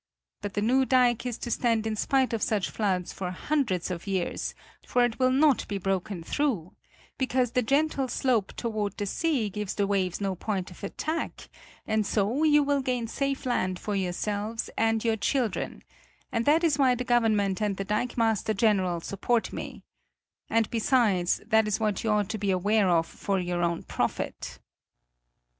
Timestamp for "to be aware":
22.29-22.89